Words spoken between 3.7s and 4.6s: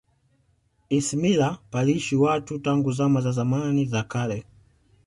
za kale